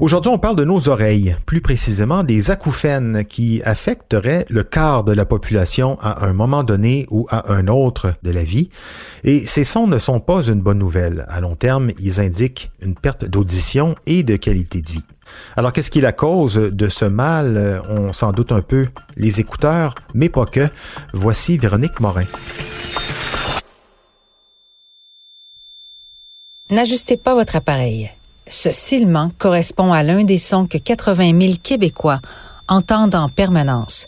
Aujourd'hui, 0.00 0.30
on 0.30 0.38
parle 0.38 0.54
de 0.54 0.64
nos 0.64 0.88
oreilles, 0.88 1.34
plus 1.44 1.60
précisément 1.60 2.22
des 2.22 2.52
acouphènes 2.52 3.24
qui 3.24 3.60
affecteraient 3.64 4.46
le 4.48 4.62
quart 4.62 5.02
de 5.02 5.10
la 5.12 5.24
population 5.24 5.98
à 6.00 6.24
un 6.24 6.32
moment 6.32 6.62
donné 6.62 7.06
ou 7.10 7.26
à 7.30 7.52
un 7.52 7.66
autre 7.66 8.14
de 8.22 8.30
la 8.30 8.44
vie. 8.44 8.70
Et 9.24 9.44
ces 9.44 9.64
sons 9.64 9.88
ne 9.88 9.98
sont 9.98 10.20
pas 10.20 10.42
une 10.42 10.60
bonne 10.60 10.78
nouvelle. 10.78 11.26
À 11.28 11.40
long 11.40 11.56
terme, 11.56 11.90
ils 11.98 12.20
indiquent 12.20 12.70
une 12.80 12.94
perte 12.94 13.24
d'audition 13.24 13.96
et 14.06 14.22
de 14.22 14.36
qualité 14.36 14.82
de 14.82 14.88
vie. 14.88 15.04
Alors, 15.56 15.72
qu'est-ce 15.72 15.90
qui 15.90 15.98
est 15.98 16.02
la 16.02 16.12
cause 16.12 16.54
de 16.54 16.88
ce 16.88 17.04
mal? 17.04 17.82
On 17.88 18.12
s'en 18.12 18.30
doute 18.30 18.52
un 18.52 18.62
peu. 18.62 18.86
Les 19.16 19.40
écouteurs, 19.40 19.96
mais 20.14 20.28
pas 20.28 20.46
que. 20.46 20.68
Voici 21.12 21.58
Véronique 21.58 21.98
Morin. 21.98 22.26
N'ajustez 26.70 27.16
pas 27.16 27.34
votre 27.34 27.56
appareil. 27.56 28.12
Ce 28.48 28.72
silement 28.72 29.30
correspond 29.36 29.92
à 29.92 30.02
l'un 30.02 30.24
des 30.24 30.38
sons 30.38 30.66
que 30.66 30.78
80 30.78 31.40
000 31.40 31.54
Québécois 31.62 32.20
entendent 32.66 33.14
en 33.14 33.28
permanence. 33.28 34.06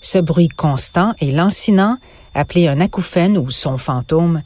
Ce 0.00 0.18
bruit 0.18 0.48
constant 0.48 1.14
et 1.20 1.30
lancinant, 1.30 1.96
appelé 2.34 2.68
un 2.68 2.80
acouphène 2.80 3.38
ou 3.38 3.50
son 3.50 3.78
fantôme, 3.78 4.42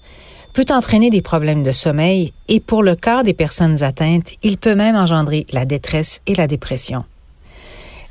peut 0.52 0.66
entraîner 0.70 1.08
des 1.08 1.22
problèmes 1.22 1.62
de 1.62 1.72
sommeil 1.72 2.32
et 2.48 2.60
pour 2.60 2.82
le 2.82 2.94
cas 2.94 3.22
des 3.22 3.32
personnes 3.32 3.82
atteintes, 3.82 4.34
il 4.42 4.58
peut 4.58 4.74
même 4.74 4.96
engendrer 4.96 5.46
la 5.50 5.64
détresse 5.64 6.20
et 6.26 6.34
la 6.34 6.46
dépression. 6.46 7.04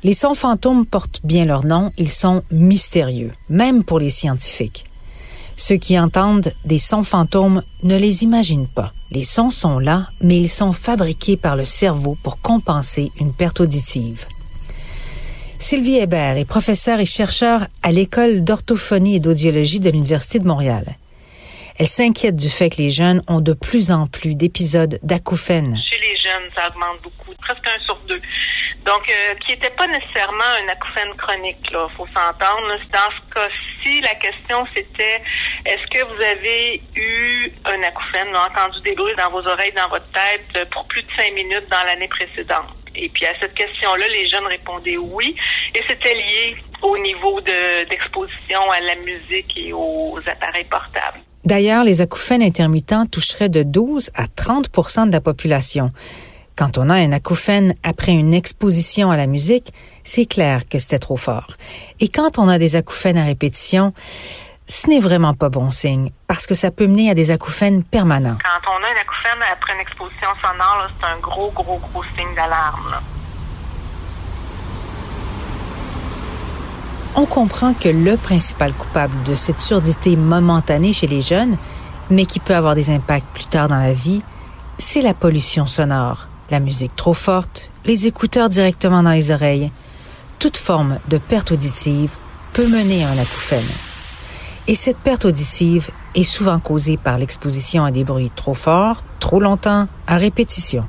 Les 0.02 0.14
sons 0.14 0.34
fantômes 0.34 0.84
portent 0.84 1.20
bien 1.22 1.44
leur 1.44 1.64
nom, 1.64 1.92
ils 1.98 2.10
sont 2.10 2.42
mystérieux, 2.50 3.32
même 3.48 3.84
pour 3.84 4.00
les 4.00 4.10
scientifiques. 4.10 4.84
Ceux 5.56 5.76
qui 5.76 5.98
entendent 5.98 6.52
des 6.64 6.78
sons 6.78 7.04
fantômes 7.04 7.62
ne 7.82 7.96
les 7.96 8.22
imaginent 8.24 8.68
pas. 8.68 8.92
Les 9.10 9.22
sons 9.22 9.50
sont 9.50 9.78
là, 9.78 10.08
mais 10.20 10.38
ils 10.38 10.48
sont 10.48 10.72
fabriqués 10.72 11.36
par 11.36 11.56
le 11.56 11.64
cerveau 11.64 12.16
pour 12.22 12.40
compenser 12.40 13.10
une 13.20 13.34
perte 13.34 13.60
auditive. 13.60 14.26
Sylvie 15.58 15.98
Hébert 15.98 16.38
est 16.38 16.44
professeure 16.44 16.98
et 16.98 17.04
chercheur 17.04 17.66
à 17.82 17.92
l'école 17.92 18.42
d'orthophonie 18.42 19.16
et 19.16 19.20
d'audiologie 19.20 19.78
de 19.78 19.90
l'Université 19.90 20.38
de 20.40 20.46
Montréal. 20.46 20.96
Elle 21.78 21.86
s'inquiète 21.86 22.36
du 22.36 22.48
fait 22.48 22.70
que 22.70 22.78
les 22.78 22.90
jeunes 22.90 23.22
ont 23.28 23.40
de 23.40 23.52
plus 23.52 23.90
en 23.90 24.06
plus 24.06 24.34
d'épisodes 24.34 24.98
d'acouphènes. 25.02 25.76
Chez 25.88 26.00
les 26.00 26.16
jeunes, 26.16 26.50
ça 26.54 26.68
augmente 26.68 27.02
beaucoup, 27.02 27.32
presque 27.38 27.66
un 27.66 27.84
sur 27.84 27.98
deux. 28.08 28.20
Donc, 28.84 29.08
euh, 29.08 29.34
qui 29.46 29.52
n'était 29.52 29.70
pas 29.70 29.86
nécessairement 29.86 30.50
un 30.64 30.68
acouphène 30.68 31.14
chronique, 31.16 31.70
là, 31.70 31.86
faut 31.96 32.06
s'entendre. 32.06 32.66
Dans 32.92 33.10
ce 33.14 33.34
cas-ci, 33.34 34.00
la 34.00 34.14
question 34.16 34.66
c'était 34.74 35.22
est-ce 35.64 35.86
que 35.90 36.04
vous 36.04 36.20
avez 36.20 36.82
eu 36.96 37.52
un 37.64 37.82
acouphène, 37.82 38.34
entendu 38.34 38.80
des 38.82 38.94
bruits 38.94 39.14
dans 39.16 39.30
vos 39.30 39.46
oreilles, 39.46 39.72
dans 39.76 39.88
votre 39.88 40.10
tête 40.10 40.46
euh, 40.56 40.64
pour 40.72 40.84
plus 40.86 41.02
de 41.02 41.08
cinq 41.16 41.32
minutes 41.34 41.68
dans 41.70 41.84
l'année 41.86 42.08
précédente? 42.08 42.74
Et 42.94 43.08
puis 43.08 43.24
à 43.26 43.32
cette 43.40 43.54
question-là, 43.54 44.06
les 44.08 44.26
jeunes 44.26 44.46
répondaient 44.46 44.96
oui. 44.96 45.34
Et 45.74 45.80
c'était 45.88 46.14
lié 46.14 46.56
au 46.82 46.98
niveau 46.98 47.40
d'exposition 47.40 48.70
à 48.70 48.80
la 48.80 48.96
musique 48.96 49.52
et 49.56 49.72
aux 49.72 50.18
appareils 50.26 50.64
portables. 50.64 51.20
D'ailleurs, 51.44 51.84
les 51.84 52.00
acouphènes 52.00 52.42
intermittents 52.42 53.06
toucheraient 53.06 53.48
de 53.48 53.62
12 53.62 54.10
à 54.14 54.26
30% 54.26 55.08
de 55.08 55.12
la 55.12 55.20
population. 55.20 55.90
Quand 56.54 56.76
on 56.76 56.90
a 56.90 56.96
un 56.96 57.12
acouphène 57.12 57.74
après 57.82 58.12
une 58.12 58.34
exposition 58.34 59.10
à 59.10 59.16
la 59.16 59.26
musique, 59.26 59.72
c'est 60.04 60.26
clair 60.26 60.68
que 60.68 60.78
c'était 60.78 60.98
trop 60.98 61.16
fort. 61.16 61.46
Et 61.98 62.08
quand 62.08 62.38
on 62.38 62.46
a 62.46 62.58
des 62.58 62.76
acouphènes 62.76 63.16
à 63.16 63.24
répétition, 63.24 63.94
ce 64.66 64.88
n'est 64.88 65.00
vraiment 65.00 65.32
pas 65.32 65.48
bon 65.48 65.70
signe 65.70 66.10
parce 66.26 66.46
que 66.46 66.54
ça 66.54 66.70
peut 66.70 66.86
mener 66.86 67.10
à 67.10 67.14
des 67.14 67.30
acouphènes 67.30 67.82
permanents. 67.82 68.36
Quand 68.42 68.70
on 68.70 68.84
a 68.84 68.88
un 68.88 69.00
acouphène 69.00 69.42
après 69.50 69.74
une 69.74 69.80
exposition 69.80 70.28
sonore, 70.42 70.88
c'est 71.00 71.06
un 71.06 71.18
gros, 71.20 71.50
gros, 71.52 71.78
gros 71.78 72.04
signe 72.16 72.34
d'alarme. 72.36 72.96
On 77.14 77.24
comprend 77.24 77.72
que 77.72 77.88
le 77.88 78.16
principal 78.16 78.72
coupable 78.72 79.22
de 79.24 79.34
cette 79.34 79.60
surdité 79.60 80.16
momentanée 80.16 80.92
chez 80.92 81.06
les 81.06 81.20
jeunes, 81.22 81.56
mais 82.10 82.26
qui 82.26 82.40
peut 82.40 82.54
avoir 82.54 82.74
des 82.74 82.90
impacts 82.90 83.26
plus 83.32 83.46
tard 83.46 83.68
dans 83.68 83.78
la 83.78 83.92
vie, 83.92 84.22
c'est 84.78 85.02
la 85.02 85.14
pollution 85.14 85.66
sonore 85.66 86.28
la 86.52 86.60
musique 86.60 86.94
trop 86.94 87.14
forte, 87.14 87.70
les 87.86 88.06
écouteurs 88.06 88.50
directement 88.50 89.02
dans 89.02 89.10
les 89.10 89.30
oreilles. 89.30 89.72
Toute 90.38 90.58
forme 90.58 90.98
de 91.08 91.16
perte 91.16 91.50
auditive 91.50 92.12
peut 92.52 92.68
mener 92.68 93.04
à 93.04 93.08
un 93.08 93.18
acouphène. 93.18 93.70
Et 94.68 94.74
cette 94.74 94.98
perte 94.98 95.24
auditive 95.24 95.90
est 96.14 96.22
souvent 96.22 96.60
causée 96.60 96.98
par 96.98 97.16
l'exposition 97.16 97.84
à 97.84 97.90
des 97.90 98.04
bruits 98.04 98.30
trop 98.36 98.54
forts, 98.54 99.02
trop 99.18 99.40
longtemps, 99.40 99.88
à 100.06 100.16
répétition. 100.18 100.86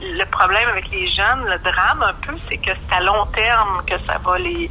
Le 0.00 0.24
problème 0.30 0.68
avec 0.68 0.90
les 0.90 1.06
jeunes, 1.06 1.44
le 1.46 1.58
drame 1.60 2.02
un 2.02 2.26
peu, 2.26 2.36
c'est 2.48 2.56
que 2.58 2.72
c'est 2.72 2.96
à 2.96 3.00
long 3.00 3.24
terme 3.34 3.82
que 3.86 3.94
ça 4.06 4.18
va 4.18 4.38
les 4.38 4.68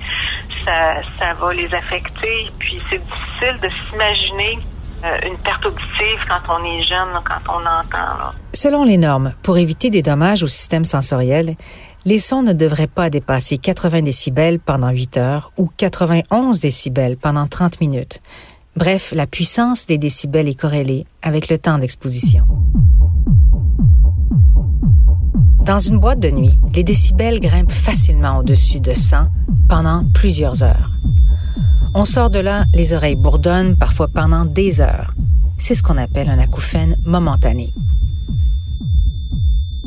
ça, 0.66 0.96
ça 1.20 1.34
va 1.34 1.54
les 1.54 1.74
affecter. 1.74 2.52
Puis 2.60 2.82
c'est 2.90 3.02
difficile 3.02 3.60
de 3.62 3.70
s'imaginer 3.90 4.60
une 5.04 5.38
perte 5.38 5.66
auditive 5.66 6.20
quand 6.28 6.54
on 6.54 6.64
est 6.64 6.84
jeune, 6.84 7.10
quand 7.26 7.54
on 7.54 7.60
entend. 7.60 8.34
Selon 8.54 8.84
les 8.84 8.98
normes, 8.98 9.34
pour 9.44 9.58
éviter 9.58 9.90
des 9.90 10.02
dommages 10.02 10.44
au 10.44 10.48
système 10.48 10.86
sensoriel, 10.86 11.56
les 12.06 12.20
sons 12.20 12.42
ne 12.42 12.54
devraient 12.54 12.88
pas 12.88 13.10
dépasser 13.10 13.58
80 13.58 14.02
décibels 14.02 14.60
pendant 14.60 14.90
8 14.90 15.18
heures 15.18 15.52
ou 15.58 15.70
91 15.78 16.60
décibels 16.60 17.18
pendant 17.18 17.48
30 17.48 17.82
minutes. 17.82 18.22
Bref, 18.76 19.14
la 19.16 19.28
puissance 19.28 19.86
des 19.86 19.98
décibels 19.98 20.48
est 20.48 20.60
corrélée 20.60 21.06
avec 21.22 21.50
le 21.50 21.58
temps 21.58 21.78
d'exposition. 21.78 22.46
Dans 25.66 25.80
une 25.80 25.98
boîte 25.98 26.20
de 26.20 26.30
nuit, 26.30 26.60
les 26.74 26.84
décibels 26.84 27.40
grimpent 27.40 27.72
facilement 27.72 28.38
au-dessus 28.38 28.80
de 28.80 28.94
100 28.94 29.28
pendant 29.70 30.04
plusieurs 30.14 30.64
heures. 30.64 30.90
On 31.96 32.06
sort 32.06 32.32
de 32.32 32.40
là, 32.40 32.64
les 32.74 32.94
oreilles 32.94 33.16
bourdonnent, 33.16 33.78
parfois 33.78 34.08
pendant 34.08 34.46
des 34.46 34.82
heures. 34.82 35.14
C'est 35.60 35.76
ce 35.76 35.84
qu'on 35.84 35.98
appelle 36.00 36.28
un 36.28 36.40
acouphène 36.40 36.98
momentané. 37.06 37.72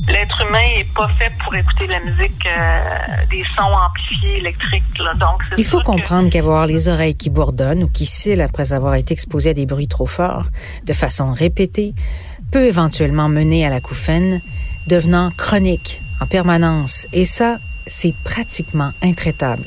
L'être 0.06 0.41
humain 0.49 0.77
n'est 0.77 0.84
pas 0.95 1.09
fait 1.19 1.33
pour 1.43 1.53
écouter 1.56 1.89
la 1.89 1.99
musique 1.99 2.47
euh, 2.47 3.27
des 3.28 3.43
sons 3.56 3.75
amplifiés 3.75 4.39
électriques. 4.39 4.84
Donc, 5.19 5.43
Il 5.59 5.65
faut 5.65 5.81
comprendre 5.81 6.31
qu'avoir 6.31 6.69
les 6.69 6.89
oreilles 6.89 7.16
qui 7.16 7.28
bourdonnent 7.28 7.83
ou 7.83 7.89
qui 7.89 8.06
cillent 8.06 8.41
après 8.41 8.72
avoir 8.72 8.95
été 8.95 9.12
exposé 9.12 9.50
à 9.50 9.55
des 9.55 9.66
bruits 9.66 9.89
trop 9.89 10.06
forts, 10.06 10.47
de 10.87 10.93
façon 10.93 11.33
répétée, 11.33 11.93
peut 12.53 12.66
éventuellement 12.66 13.28
mener 13.28 13.66
à 13.66 13.71
l'acouphène, 13.71 14.41
devenant 14.87 15.33
chronique 15.37 16.00
en 16.21 16.27
permanence. 16.27 17.09
Et 17.12 17.25
ça, 17.25 17.59
c'est 17.89 18.15
pratiquement 18.22 18.93
intraitable. 19.03 19.66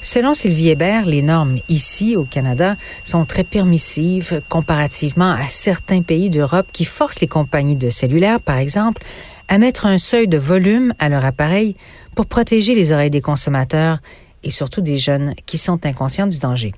Selon 0.00 0.34
Sylvie 0.34 0.68
Hébert, 0.68 1.04
les 1.06 1.22
normes 1.22 1.58
ici 1.68 2.16
au 2.16 2.24
Canada 2.24 2.76
sont 3.04 3.24
très 3.24 3.44
permissives 3.44 4.42
comparativement 4.48 5.32
à 5.32 5.48
certains 5.48 6.02
pays 6.02 6.30
d'Europe 6.30 6.66
qui 6.72 6.84
forcent 6.84 7.20
les 7.20 7.28
compagnies 7.28 7.76
de 7.76 7.90
cellulaires, 7.90 8.40
par 8.40 8.58
exemple, 8.58 9.02
à 9.48 9.58
mettre 9.58 9.86
un 9.86 9.98
seuil 9.98 10.28
de 10.28 10.38
volume 10.38 10.94
à 10.98 11.08
leur 11.08 11.24
appareil 11.24 11.76
pour 12.14 12.26
protéger 12.26 12.74
les 12.74 12.92
oreilles 12.92 13.10
des 13.10 13.20
consommateurs 13.20 13.98
et 14.42 14.50
surtout 14.50 14.80
des 14.80 14.98
jeunes 14.98 15.34
qui 15.46 15.58
sont 15.58 15.84
inconscients 15.86 16.26
du 16.26 16.38
danger. 16.38 16.72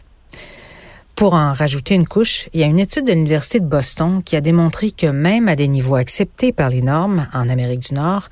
Pour 1.17 1.33
en 1.33 1.55
rajouter 1.55 1.95
une 1.95 2.07
couche, 2.07 2.51
il 2.53 2.61
y 2.61 2.63
a 2.63 2.67
une 2.67 2.79
étude 2.79 3.07
de 3.07 3.13
l'Université 3.13 3.59
de 3.59 3.65
Boston 3.65 4.23
qui 4.23 4.37
a 4.37 4.43
démontré 4.43 4.91
que 4.91 5.07
même 5.07 5.49
à 5.49 5.57
des 5.57 5.67
niveaux 5.67 5.95
acceptés 5.95 6.53
par 6.53 6.69
les 6.69 6.83
normes 6.83 7.27
en 7.33 7.49
Amérique 7.49 7.89
du 7.89 7.95
Nord, 7.95 8.29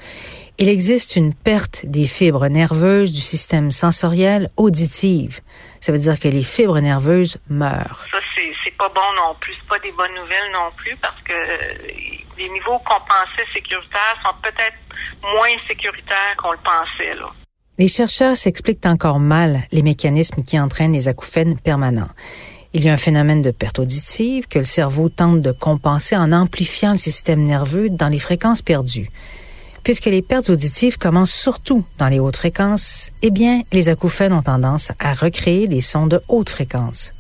il 0.59 0.69
existe 0.69 1.17
une 1.17 1.35
perte 1.35 1.85
des 1.87 2.07
fibres 2.07 2.49
nerveuses 2.49 3.13
du 3.13 3.21
système 3.21 3.71
sensoriel 3.71 4.51
auditive. 4.57 5.41
Ça 5.81 5.93
veut 5.93 5.99
dire 5.99 6.19
que 6.19 6.29
les 6.29 6.43
fibres 6.43 6.81
nerveuses 6.81 7.39
meurent. 7.49 8.07
Ça, 8.11 8.19
c'est 8.37 8.77
pas 8.77 8.89
bon 8.89 9.01
non 9.17 9.35
plus. 9.41 9.53
C'est 9.61 9.69
pas 9.69 9.79
des 9.81 9.93
bonnes 9.93 10.15
nouvelles 10.15 10.53
non 10.53 10.71
plus 10.77 10.97
parce 11.03 11.21
que 11.23 11.33
les 12.39 12.49
niveaux 12.49 12.79
qu'on 12.79 13.01
pensait 13.01 13.47
sécuritaires 13.53 14.17
sont 14.25 14.35
peut-être 14.43 14.77
moins 15.23 15.57
sécuritaires 15.69 16.37
qu'on 16.39 16.53
le 16.53 16.59
pensait, 16.59 17.15
là. 17.15 17.33
Les 17.77 17.89
chercheurs 17.89 18.37
s'expliquent 18.37 18.87
encore 18.87 19.19
mal 19.19 19.65
les 19.73 19.83
mécanismes 19.83 20.45
qui 20.45 20.61
entraînent 20.61 20.93
les 20.93 21.09
acouphènes 21.09 21.59
permanents. 21.59 22.11
Il 22.73 22.85
y 22.85 22.89
a 22.89 22.93
un 22.93 22.97
phénomène 22.97 23.43
de 23.43 23.51
perte 23.51 23.81
auditive 23.81 24.47
que 24.47 24.59
le 24.59 24.65
cerveau 24.65 25.09
tente 25.09 25.41
de 25.41 25.51
compenser 25.51 26.17
en 26.17 26.31
amplifiant 26.33 26.93
le 26.93 26.99
système 26.99 27.43
nerveux 27.43 27.89
dans 27.91 28.09
les 28.09 28.19
fréquences 28.21 28.63
perdues. 28.63 29.09
Puisque 29.85 30.07
les 30.07 30.23
pertes 30.23 30.49
auditives 30.49 30.97
commencent 30.97 31.35
surtout 31.35 31.85
dans 31.99 32.09
les 32.09 32.19
hautes 32.19 32.39
fréquences, 32.39 33.13
eh 33.21 33.31
bien, 33.31 33.63
les 33.71 33.91
acouphènes 33.91 34.33
ont 34.33 34.43
tendance 34.43 34.91
à 34.99 35.13
recréer 35.13 35.69
des 35.69 35.83
sons 35.83 36.07
de 36.07 36.21
haute 36.29 36.49
fréquence. 36.49 37.13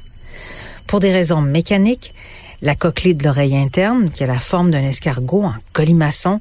Pour 0.86 0.98
des 0.98 1.12
raisons 1.12 1.42
mécaniques, 1.42 2.14
la 2.62 2.74
cochlée 2.74 3.14
de 3.14 3.22
l'oreille 3.22 3.56
interne, 3.56 4.10
qui 4.10 4.24
a 4.24 4.26
la 4.26 4.40
forme 4.40 4.70
d'un 4.70 4.82
escargot 4.82 5.44
en 5.44 5.54
colimaçon, 5.74 6.40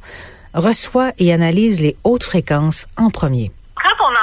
reçoit 0.54 1.12
et 1.20 1.34
analyse 1.34 1.82
les 1.82 1.98
hautes 2.06 2.24
fréquences 2.24 2.88
en 2.96 3.10
premier 3.10 3.52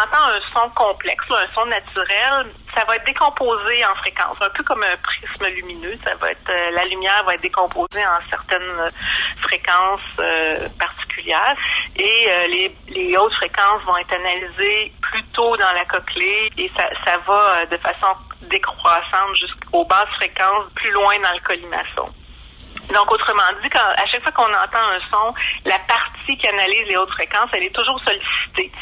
entend 0.03 0.25
un 0.25 0.41
son 0.53 0.71
complexe, 0.71 1.25
un 1.31 1.55
son 1.55 1.67
naturel, 1.67 2.47
ça 2.75 2.85
va 2.85 2.97
être 2.97 3.07
décomposé 3.07 3.85
en 3.85 3.95
fréquences, 3.97 4.37
un 4.41 4.51
peu 4.51 4.63
comme 4.63 4.83
un 4.83 4.97
prisme 4.97 5.47
lumineux. 5.47 5.99
Ça 6.05 6.15
va 6.15 6.31
être 6.31 6.49
euh, 6.49 6.71
la 6.73 6.85
lumière 6.87 7.23
va 7.25 7.35
être 7.35 7.43
décomposée 7.43 8.05
en 8.07 8.29
certaines 8.29 8.63
euh, 8.63 8.91
fréquences 9.43 10.01
euh, 10.19 10.69
particulières 10.79 11.57
et 11.97 12.29
les, 12.49 12.75
les 12.89 13.17
hautes 13.17 13.35
fréquences 13.35 13.83
vont 13.85 13.97
être 13.99 14.13
analysées 14.15 14.93
plus 15.03 15.23
tôt 15.35 15.57
dans 15.57 15.73
la 15.75 15.85
cochlée 15.85 16.51
et 16.57 16.71
ça, 16.77 16.89
ça 17.05 17.19
va 17.27 17.67
de 17.67 17.77
façon 17.77 18.07
décroissante 18.43 19.37
jusqu'aux 19.37 19.85
basses 19.85 20.09
fréquences 20.17 20.71
plus 20.75 20.91
loin 20.93 21.19
dans 21.21 21.33
le 21.33 21.41
colimaçon. 21.41 22.09
Donc, 22.93 23.11
autrement 23.13 23.43
dit, 23.63 23.71
à 23.75 24.07
chaque 24.07 24.23
fois 24.23 24.33
qu'on 24.33 24.51
entend 24.51 24.83
un 24.83 25.01
son, 25.11 25.33
la 25.65 25.79
partie 25.87 26.37
qui 26.37 26.47
analyse 26.49 26.87
les 26.89 26.97
hautes 26.97 27.13
fréquences, 27.13 27.49
elle 27.53 27.65
est 27.65 27.75
toujours 27.75 28.01
sollicitée. 28.05 28.73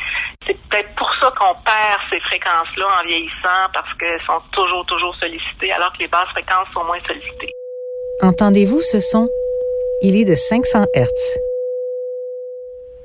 C'est 0.47 0.57
peut-être 0.69 0.95
pour 0.95 1.11
ça 1.21 1.31
qu'on 1.39 1.55
perd 1.63 2.01
ces 2.09 2.21
fréquences-là 2.21 2.87
en 3.01 3.07
vieillissant, 3.07 3.69
parce 3.73 3.93
qu'elles 3.99 4.23
sont 4.25 4.41
toujours, 4.53 4.87
toujours 4.87 5.15
sollicitées, 5.17 5.73
alors 5.73 5.93
que 5.93 5.99
les 5.99 6.09
basses 6.09 6.31
fréquences 6.31 6.69
sont 6.73 6.85
moins 6.85 7.01
sollicitées. 7.07 7.53
Entendez-vous 8.23 8.81
ce 8.81 8.99
son? 8.99 9.29
Il 10.03 10.17
est 10.17 10.25
de 10.25 10.35
500 10.35 10.87
Hertz. 10.95 11.39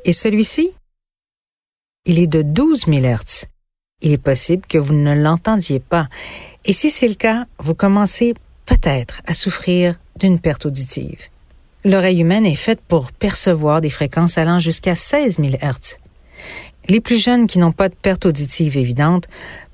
Et 0.05 0.13
celui-ci? 0.13 0.73
Il 2.05 2.19
est 2.19 2.27
de 2.27 2.41
12 2.43 2.85
000 2.87 3.03
Hertz. 3.03 3.45
Il 4.01 4.13
est 4.13 4.23
possible 4.23 4.65
que 4.67 4.77
vous 4.77 4.93
ne 4.93 5.15
l'entendiez 5.15 5.79
pas. 5.79 6.07
Et 6.65 6.73
si 6.73 6.89
c'est 6.89 7.07
le 7.07 7.15
cas, 7.15 7.45
vous 7.59 7.75
commencez 7.75 8.33
peut-être 8.65 9.21
à 9.25 9.33
souffrir 9.33 9.95
d'une 10.19 10.39
perte 10.39 10.65
auditive. 10.65 11.29
L'oreille 11.85 12.21
humaine 12.21 12.45
est 12.45 12.55
faite 12.55 12.81
pour 12.87 13.11
percevoir 13.11 13.81
des 13.81 13.89
fréquences 13.89 14.37
allant 14.37 14.59
jusqu'à 14.59 14.95
16 14.95 15.37
000 15.37 15.51
Hz. 15.61 15.97
Les 16.87 17.01
plus 17.01 17.21
jeunes 17.21 17.47
qui 17.47 17.59
n'ont 17.59 17.71
pas 17.71 17.89
de 17.89 17.95
perte 17.95 18.25
auditive 18.25 18.77
évidente 18.77 19.27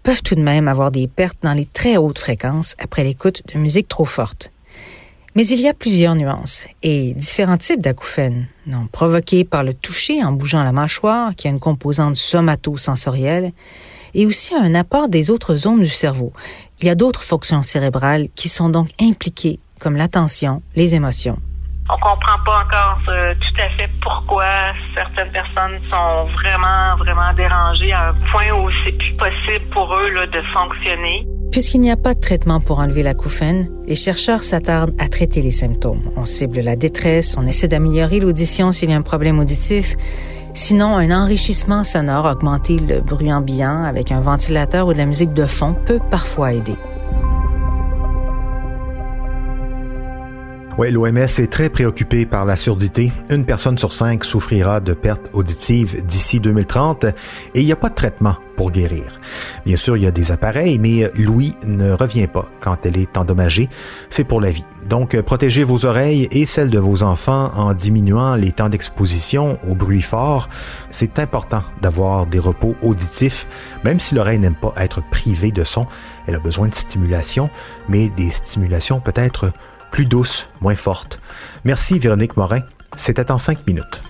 peuvent 0.03 0.24
tout 0.24 0.36
de 0.36 0.41
même 0.41 0.68
avoir 0.68 0.91
des 0.91 1.07
pertes 1.07 1.39
dans 1.41 1.53
les 1.53 1.65
très 1.65 1.97
hautes 1.97 2.19
fréquences 2.19 2.75
après 2.80 3.03
l'écoute 3.03 3.44
de 3.53 3.59
musique 3.59 3.88
trop 3.88 4.06
forte. 4.06 4.51
Mais 5.35 5.45
il 5.47 5.62
y 5.62 5.68
a 5.68 5.74
plusieurs 5.74 6.15
nuances 6.15 6.68
et 6.81 7.13
différents 7.13 7.57
types 7.57 7.81
d'acouphènes, 7.81 8.47
provoqués 8.92 9.44
par 9.44 9.63
le 9.63 9.74
toucher 9.74 10.24
en 10.24 10.31
bougeant 10.31 10.63
la 10.63 10.71
mâchoire, 10.71 11.35
qui 11.35 11.47
a 11.47 11.51
une 11.51 11.59
composante 11.59 12.15
somato-sensorielle, 12.15 13.51
et 14.13 14.25
aussi 14.25 14.56
un 14.56 14.75
apport 14.75 15.09
des 15.09 15.29
autres 15.29 15.56
zones 15.56 15.81
du 15.81 15.89
cerveau. 15.89 16.33
Il 16.81 16.88
y 16.88 16.89
a 16.89 16.95
d'autres 16.95 17.23
fonctions 17.23 17.61
cérébrales 17.61 18.27
qui 18.35 18.50
sont 18.50 18.69
donc 18.69 18.89
impliquées, 19.01 19.59
comme 19.79 19.95
l'attention, 19.95 20.61
les 20.75 20.95
émotions. 20.95 21.38
On 21.91 21.97
comprend 21.97 22.38
pas 22.45 22.63
encore 22.63 23.00
euh, 23.09 23.33
tout 23.33 23.61
à 23.63 23.69
fait 23.75 23.89
pourquoi 24.03 24.45
certaines 24.94 25.31
personnes 25.31 25.79
sont 25.89 26.27
vraiment, 26.39 26.95
vraiment 26.97 27.33
dérangées 27.35 27.91
à 27.91 28.09
un 28.09 28.13
point 28.31 28.51
où 28.51 28.69
c'est 28.85 28.91
plus 28.91 29.15
possible 29.15 29.65
pour 29.73 29.91
eux 29.95 30.11
là, 30.11 30.27
de 30.27 30.39
fonctionner. 30.53 31.25
Puisqu'il 31.51 31.81
n'y 31.81 31.89
a 31.89 31.97
pas 31.97 32.13
de 32.13 32.19
traitement 32.19 32.59
pour 32.59 32.77
enlever 32.77 33.01
l'acouphène, 33.01 33.71
les 33.88 33.95
chercheurs 33.95 34.44
s'attardent 34.44 34.94
à 35.00 35.07
traiter 35.07 35.41
les 35.41 35.50
symptômes. 35.50 36.11
On 36.15 36.25
cible 36.25 36.59
la 36.59 36.75
détresse, 36.75 37.35
on 37.39 37.45
essaie 37.47 37.67
d'améliorer 37.67 38.19
l'audition 38.19 38.71
s'il 38.71 38.91
y 38.91 38.94
a 38.94 38.97
un 38.97 39.01
problème 39.01 39.39
auditif, 39.39 39.95
Sinon, 40.61 40.97
un 40.97 41.09
enrichissement 41.11 41.85
sonore, 41.85 42.25
augmenter 42.25 42.79
le 42.79 43.00
bruit 43.00 43.31
ambiant 43.31 43.81
avec 43.85 44.11
un 44.11 44.19
ventilateur 44.19 44.88
ou 44.88 44.94
de 44.94 44.97
la 44.97 45.06
musique 45.06 45.31
de 45.31 45.45
fond 45.45 45.73
peut 45.73 46.01
parfois 46.11 46.51
aider. 46.51 46.75
Oui, 50.77 50.91
l'OMS 50.91 51.17
est 51.17 51.51
très 51.51 51.69
préoccupée 51.69 52.25
par 52.25 52.44
la 52.44 52.57
surdité. 52.57 53.11
Une 53.29 53.45
personne 53.45 53.77
sur 53.77 53.94
cinq 53.94 54.25
souffrira 54.25 54.81
de 54.81 54.94
pertes 54.94 55.29
auditives 55.31 56.06
d'ici 56.06 56.41
2030 56.41 57.06
et 57.06 57.13
il 57.56 57.65
n'y 57.65 57.71
a 57.71 57.77
pas 57.77 57.89
de 57.89 57.95
traitement 57.95 58.35
pour 58.57 58.71
guérir. 58.71 59.21
Bien 59.69 59.77
sûr, 59.77 59.98
il 59.98 60.01
y 60.01 60.07
a 60.07 60.12
des 60.12 60.31
appareils, 60.31 60.80
mais 60.80 61.12
l'ouïe 61.13 61.56
ne 61.68 61.92
revient 61.92 62.25
pas 62.25 62.50
quand 62.60 62.88
elle 62.88 62.98
est 62.98 63.16
endommagée. 63.16 63.69
C'est 64.10 64.24
pour 64.24 64.42
la 64.42 64.50
vie. 64.50 64.66
Donc, 64.88 65.16
protégez 65.21 65.63
vos 65.63 65.86
oreilles 65.86 66.27
et 66.31 66.48
celles 66.48 66.71
de 66.71 66.80
vos 66.80 67.04
enfants 67.04 67.51
en 67.56 67.75
diminuant 67.75 68.33
les 68.33 68.51
temps 68.51 68.69
d'exposition 68.69 69.60
au 69.69 69.75
bruit 69.75 70.01
fort. 70.01 70.50
C'est 70.89 71.19
important 71.19 71.62
d'avoir 71.83 72.25
des 72.25 72.39
repos 72.39 72.75
auditifs, 72.81 73.45
même 73.83 74.00
si 74.00 74.16
l'oreille 74.16 74.39
n'aime 74.39 74.56
pas 74.56 74.74
être 74.75 75.07
privée 75.07 75.51
de 75.51 75.63
son. 75.63 75.86
Elle 76.25 76.33
a 76.33 76.39
besoin 76.39 76.68
de 76.69 76.74
stimulation, 76.74 77.51
mais 77.88 78.10
des 78.10 78.31
stimulations 78.31 79.00
peut-être 79.00 79.51
plus 79.92 80.07
douce, 80.07 80.50
moins 80.62 80.74
forte. 80.74 81.19
Merci 81.63 82.00
Véronique 82.00 82.38
Morin. 82.38 82.62
C'était 82.98 83.30
en 83.30 83.38
cinq 83.38 83.68
minutes. 83.68 84.01